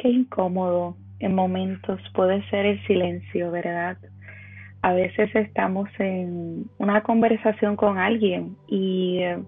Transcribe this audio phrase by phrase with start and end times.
[0.00, 3.98] Qué incómodo en momentos puede ser el silencio, ¿verdad?
[4.80, 9.38] A veces estamos en una conversación con alguien y eh,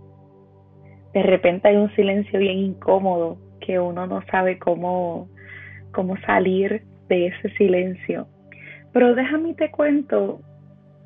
[1.15, 5.27] de repente hay un silencio bien incómodo que uno no sabe cómo,
[5.91, 8.27] cómo salir de ese silencio.
[8.93, 10.43] Pero déjame te cuento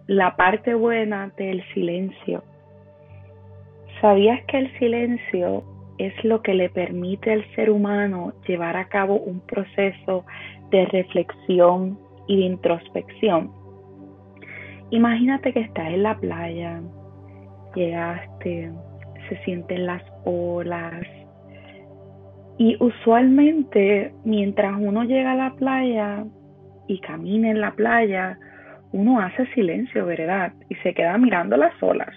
[0.08, 2.42] la parte buena del silencio.
[4.00, 5.62] ¿Sabías que el silencio
[5.98, 10.24] es lo que le permite al ser humano llevar a cabo un proceso
[10.70, 13.50] de reflexión y de introspección?
[14.90, 16.80] Imagínate que estás en la playa,
[17.74, 18.70] llegaste,
[19.28, 21.04] se sienten las olas
[22.58, 26.24] y usualmente mientras uno llega a la playa
[26.86, 28.38] y camina en la playa,
[28.92, 30.52] uno hace silencio, ¿verdad?
[30.70, 32.14] Y se queda mirando las olas.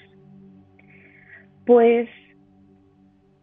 [1.66, 2.08] Pues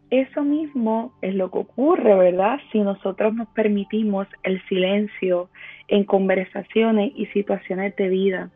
[0.09, 2.59] eso mismo es lo que ocurre, ¿verdad?
[2.71, 5.49] Si nosotros nos permitimos el silencio
[5.87, 8.49] en conversaciones y situaciones de vida.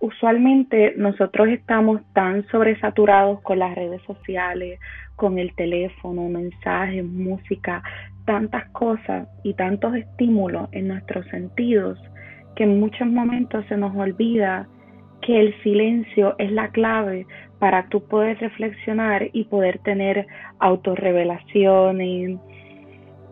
[0.00, 4.78] Usualmente nosotros estamos tan sobresaturados con las redes sociales,
[5.16, 7.82] con el teléfono, mensajes, música,
[8.24, 11.98] tantas cosas y tantos estímulos en nuestros sentidos
[12.56, 14.68] que en muchos momentos se nos olvida
[15.22, 17.26] que el silencio es la clave
[17.64, 20.26] para tú poder reflexionar y poder tener
[20.58, 22.38] autorrevelaciones,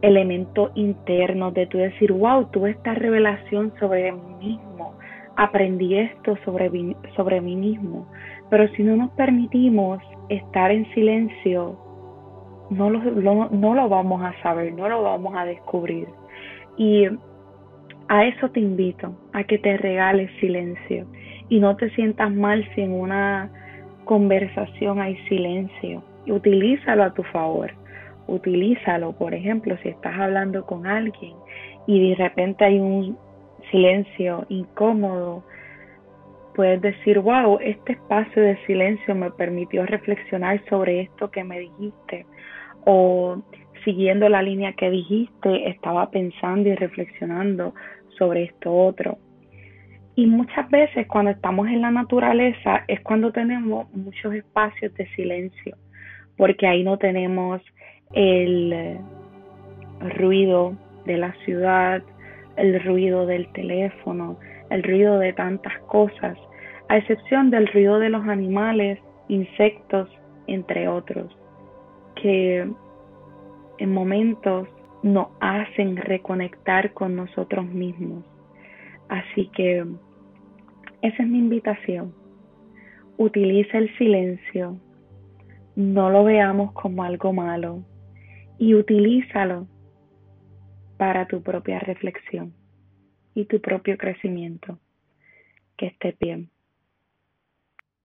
[0.00, 4.94] elementos internos de tú decir, wow, tuve esta revelación sobre mí mismo,
[5.36, 6.70] aprendí esto sobre,
[7.14, 8.08] sobre mí mismo.
[8.48, 9.98] Pero si no nos permitimos
[10.30, 11.76] estar en silencio,
[12.70, 13.00] no lo,
[13.50, 16.08] no lo vamos a saber, no lo vamos a descubrir.
[16.78, 17.04] Y
[18.08, 21.06] a eso te invito, a que te regales silencio
[21.50, 23.50] y no te sientas mal si en una
[24.04, 26.02] conversación hay silencio.
[26.26, 27.72] Utilízalo a tu favor.
[28.26, 31.34] Utilízalo, por ejemplo, si estás hablando con alguien
[31.86, 33.18] y de repente hay un
[33.70, 35.42] silencio incómodo,
[36.54, 42.26] puedes decir, wow, este espacio de silencio me permitió reflexionar sobre esto que me dijiste.
[42.84, 43.42] O
[43.84, 47.74] siguiendo la línea que dijiste, estaba pensando y reflexionando
[48.18, 49.18] sobre esto otro.
[50.14, 55.76] Y muchas veces cuando estamos en la naturaleza es cuando tenemos muchos espacios de silencio,
[56.36, 57.62] porque ahí no tenemos
[58.12, 58.98] el
[60.00, 62.02] ruido de la ciudad,
[62.56, 64.38] el ruido del teléfono,
[64.70, 66.36] el ruido de tantas cosas,
[66.88, 70.10] a excepción del ruido de los animales, insectos,
[70.46, 71.34] entre otros,
[72.16, 72.68] que
[73.78, 74.68] en momentos
[75.02, 78.24] nos hacen reconectar con nosotros mismos.
[79.12, 79.84] Así que
[81.02, 82.14] esa es mi invitación.
[83.18, 84.80] Utiliza el silencio,
[85.76, 87.84] no lo veamos como algo malo
[88.58, 89.68] y utilízalo
[90.96, 92.54] para tu propia reflexión
[93.34, 94.78] y tu propio crecimiento.
[95.76, 96.48] Que esté bien.